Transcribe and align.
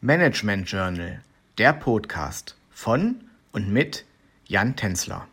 Management 0.00 0.70
Journal, 0.70 1.22
der 1.58 1.72
Podcast 1.72 2.54
von 2.70 3.16
und 3.50 3.68
mit 3.72 4.04
Jan 4.46 4.76
Tenzler. 4.76 5.26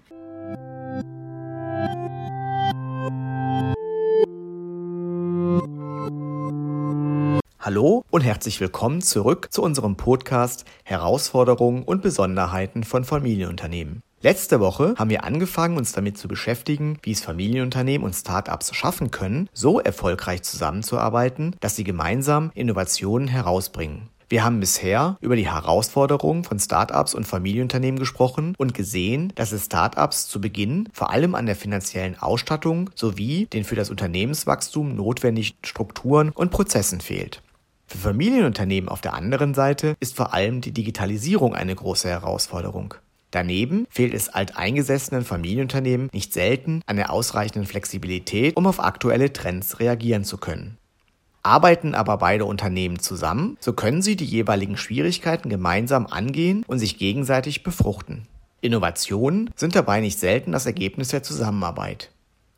Hallo 7.60 8.04
und 8.10 8.22
herzlich 8.22 8.60
willkommen 8.60 9.04
zurück 9.04 9.50
zu 9.52 9.62
unserem 9.62 9.98
Podcast 9.98 10.66
Herausforderungen 10.84 11.84
und 11.84 12.02
Besonderheiten 12.02 12.84
von 12.84 13.04
Familienunternehmen. 13.04 14.02
Letzte 14.22 14.60
Woche 14.60 14.96
haben 14.98 15.12
wir 15.12 15.26
angefangen, 15.26 15.78
uns 15.78 15.92
damit 15.92 16.18
zu 16.18 16.28
beschäftigen, 16.28 16.98
wie 17.04 17.12
es 17.12 17.22
Familienunternehmen 17.22 18.04
und 18.04 18.16
Startups 18.16 18.74
schaffen 18.74 19.12
können, 19.12 19.48
so 19.54 19.80
erfolgreich 19.80 20.42
zusammenzuarbeiten, 20.42 21.56
dass 21.60 21.76
sie 21.76 21.84
gemeinsam 21.84 22.50
Innovationen 22.56 23.28
herausbringen. 23.28 24.10
Wir 24.28 24.44
haben 24.44 24.60
bisher 24.60 25.18
über 25.22 25.36
die 25.36 25.52
Herausforderungen 25.52 26.44
von 26.44 26.60
Startups 26.60 27.14
und 27.14 27.28
Familienunternehmen 27.28 28.00
gesprochen 28.00 28.56
und 28.58 28.74
gesehen, 28.74 29.32
dass 29.36 29.52
es 29.52 29.66
Startups 29.66 30.28
zu 30.28 30.42
Beginn 30.42 30.90
vor 30.94 31.12
allem 31.12 31.36
an 31.36 31.46
der 31.46 31.56
finanziellen 31.56 32.18
Ausstattung 32.18 32.90
sowie 32.96 33.46
den 33.46 33.64
für 33.64 33.76
das 33.76 33.92
Unternehmenswachstum 33.92 34.96
notwendigen 34.96 35.56
Strukturen 35.64 36.32
und 36.32 36.50
Prozessen 36.50 37.02
fehlt. 37.02 37.44
Für 37.86 38.00
Familienunternehmen 38.00 38.90
auf 38.90 39.02
der 39.02 39.14
anderen 39.14 39.54
Seite 39.54 39.96
ist 40.00 40.16
vor 40.16 40.34
allem 40.34 40.60
die 40.60 40.72
Digitalisierung 40.72 41.54
eine 41.54 41.76
große 41.76 42.10
Herausforderung. 42.10 42.96
Daneben 43.30 43.86
fehlt 43.90 44.14
es 44.14 44.30
alteingesessenen 44.30 45.24
Familienunternehmen 45.24 46.10
nicht 46.14 46.34
selten 46.34 46.82
an 46.88 46.96
der 46.96 47.12
ausreichenden 47.12 47.68
Flexibilität, 47.68 48.56
um 48.56 48.66
auf 48.66 48.80
aktuelle 48.80 49.34
Trends 49.34 49.80
reagieren 49.80 50.24
zu 50.24 50.38
können. 50.38 50.78
Arbeiten 51.46 51.94
aber 51.94 52.18
beide 52.18 52.46
Unternehmen 52.46 52.98
zusammen, 52.98 53.56
so 53.60 53.74
können 53.74 54.02
sie 54.02 54.16
die 54.16 54.26
jeweiligen 54.26 54.78
Schwierigkeiten 54.78 55.50
gemeinsam 55.50 56.08
angehen 56.08 56.64
und 56.68 56.80
sich 56.80 56.98
gegenseitig 56.98 57.62
befruchten. 57.62 58.28
Innovationen 58.62 59.52
sind 59.56 59.76
dabei 59.76 60.02
nicht 60.02 60.18
selten 60.18 60.52
das 60.52 60.66
Ergebnis 60.66 61.10
der 61.10 61.22
Zusammenarbeit. 61.22 62.10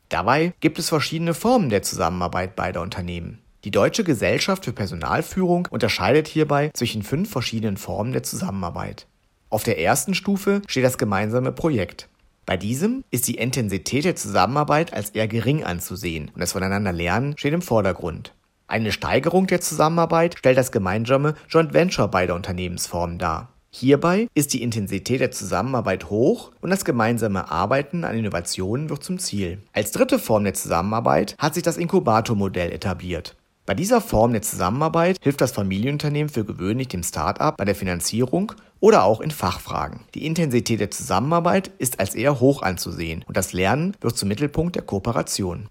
Dabei 0.08 0.54
gibt 0.60 0.78
es 0.78 0.88
verschiedene 0.88 1.34
Formen 1.34 1.68
der 1.68 1.82
Zusammenarbeit 1.82 2.56
beider 2.56 2.80
Unternehmen. 2.80 3.40
Die 3.64 3.70
Deutsche 3.70 4.04
Gesellschaft 4.04 4.64
für 4.64 4.72
Personalführung 4.72 5.68
unterscheidet 5.70 6.26
hierbei 6.26 6.70
zwischen 6.72 7.02
fünf 7.02 7.30
verschiedenen 7.30 7.76
Formen 7.76 8.12
der 8.12 8.22
Zusammenarbeit. 8.22 9.06
Auf 9.50 9.64
der 9.64 9.78
ersten 9.78 10.14
Stufe 10.14 10.62
steht 10.66 10.84
das 10.84 10.96
gemeinsame 10.96 11.52
Projekt. 11.52 12.08
Bei 12.46 12.56
diesem 12.56 13.04
ist 13.10 13.28
die 13.28 13.36
Intensität 13.36 14.06
der 14.06 14.16
Zusammenarbeit 14.16 14.94
als 14.94 15.10
eher 15.10 15.28
gering 15.28 15.62
anzusehen 15.62 16.30
und 16.32 16.40
das 16.40 16.54
Voneinanderlernen 16.54 17.36
steht 17.36 17.52
im 17.52 17.60
Vordergrund. 17.60 18.32
Eine 18.70 18.92
Steigerung 18.92 19.46
der 19.46 19.62
Zusammenarbeit 19.62 20.36
stellt 20.38 20.58
das 20.58 20.72
gemeinsame 20.72 21.34
Joint 21.48 21.72
Venture 21.72 22.06
beider 22.08 22.34
Unternehmensformen 22.34 23.16
dar. 23.18 23.48
Hierbei 23.70 24.28
ist 24.34 24.52
die 24.52 24.62
Intensität 24.62 25.22
der 25.22 25.30
Zusammenarbeit 25.30 26.10
hoch 26.10 26.52
und 26.60 26.68
das 26.68 26.84
gemeinsame 26.84 27.50
Arbeiten 27.50 28.04
an 28.04 28.14
Innovationen 28.14 28.90
wird 28.90 29.02
zum 29.02 29.18
Ziel. 29.18 29.62
Als 29.72 29.92
dritte 29.92 30.18
Form 30.18 30.44
der 30.44 30.52
Zusammenarbeit 30.52 31.34
hat 31.38 31.54
sich 31.54 31.62
das 31.62 31.78
Inkubatormodell 31.78 32.70
etabliert. 32.70 33.36
Bei 33.64 33.72
dieser 33.72 34.02
Form 34.02 34.32
der 34.32 34.42
Zusammenarbeit 34.42 35.16
hilft 35.22 35.40
das 35.40 35.52
Familienunternehmen 35.52 36.28
für 36.28 36.44
gewöhnlich 36.44 36.88
dem 36.88 37.02
Start-up 37.02 37.56
bei 37.56 37.64
der 37.64 37.74
Finanzierung 37.74 38.52
oder 38.80 39.04
auch 39.04 39.22
in 39.22 39.30
Fachfragen. 39.30 40.00
Die 40.14 40.26
Intensität 40.26 40.80
der 40.80 40.90
Zusammenarbeit 40.90 41.70
ist 41.78 42.00
als 42.00 42.14
eher 42.14 42.38
hoch 42.38 42.60
anzusehen 42.60 43.24
und 43.26 43.36
das 43.36 43.54
Lernen 43.54 43.96
wird 44.02 44.18
zum 44.18 44.28
Mittelpunkt 44.28 44.76
der 44.76 44.82
Kooperation. 44.82 45.68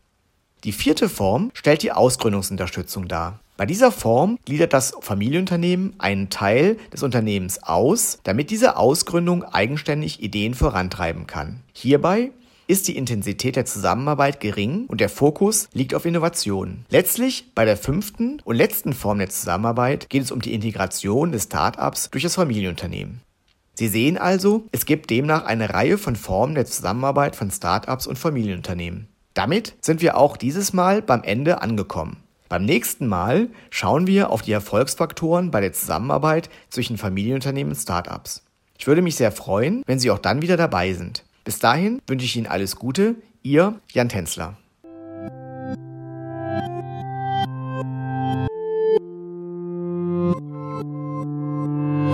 Die 0.64 0.72
vierte 0.72 1.10
Form 1.10 1.52
stellt 1.54 1.84
die 1.84 1.92
Ausgründungsunterstützung 1.92 3.08
dar. 3.08 3.40
Bei 3.58 3.66
dieser 3.66 3.92
Form 3.92 4.38
gliedert 4.46 4.74
das 4.74 4.94
Familienunternehmen 5.02 5.96
einen 5.98 6.30
Teil 6.30 6.78
des 6.94 7.02
Unternehmens 7.02 7.64
aus, 7.64 8.20
damit 8.24 8.52
diese 8.52 8.78
Ausgründung 8.78 9.44
eigenständig 9.44 10.22
Ideen 10.22 10.54
vorantreiben 10.54 11.26
kann. 11.26 11.62
Hierbei 11.74 12.32
ist 12.68 12.88
die 12.88 12.98
Intensität 12.98 13.56
der 13.56 13.66
Zusammenarbeit 13.66 14.40
gering 14.40 14.86
und 14.88 15.02
der 15.02 15.10
Fokus 15.10 15.70
liegt 15.74 15.96
auf 15.96 16.06
Innovation. 16.06 16.86
Letztlich 16.90 17.46
bei 17.56 17.66
der 17.66 17.78
fünften 17.78 18.42
und 18.44 18.56
letzten 18.56 18.94
Form 18.94 19.20
der 19.20 19.30
Zusammenarbeit 19.30 20.10
geht 20.10 20.24
es 20.24 20.32
um 20.32 20.42
die 20.42 20.54
Integration 20.54 21.32
des 21.32 21.44
Startups 21.44 22.10
durch 22.12 22.24
das 22.24 22.36
Familienunternehmen. 22.36 23.22
Sie 23.74 23.88
sehen 23.88 24.18
also, 24.18 24.66
es 24.72 24.86
gibt 24.86 25.10
demnach 25.10 25.46
eine 25.46 25.72
Reihe 25.72 25.98
von 25.98 26.16
Formen 26.16 26.56
der 26.56 26.66
Zusammenarbeit 26.66 27.36
von 27.36 27.52
Startups 27.52 28.08
und 28.08 28.18
Familienunternehmen. 28.18 29.08
Damit 29.38 29.76
sind 29.82 30.02
wir 30.02 30.18
auch 30.18 30.36
dieses 30.36 30.74
Mal 30.74 31.04
beim 31.04 31.22
Ende 31.22 31.62
angekommen. 31.62 32.18
Beim 32.50 32.66
nächsten 32.66 33.06
Mal 33.06 33.50
schauen 33.70 34.08
wir 34.08 34.32
auf 34.32 34.42
die 34.42 34.52
Erfolgsfaktoren 34.52 35.52
bei 35.52 35.62
der 35.62 35.74
Zusammenarbeit 35.74 36.50
zwischen 36.72 36.98
Familienunternehmen 36.98 37.72
und 37.72 37.80
Startups. 37.80 38.44
Ich 38.80 38.88
würde 38.88 39.04
mich 39.04 39.16
sehr 39.16 39.32
freuen, 39.32 39.84
wenn 39.86 40.00
Sie 40.00 40.10
auch 40.10 40.18
dann 40.18 40.42
wieder 40.42 40.58
dabei 40.58 40.92
sind. 40.94 41.24
Bis 41.44 41.60
dahin 41.60 42.02
wünsche 42.08 42.26
ich 42.26 42.36
Ihnen 42.36 42.48
alles 42.48 42.78
Gute, 42.78 43.14
Ihr 43.44 43.80
Jan 43.92 44.10
Tänzler. 44.10 44.58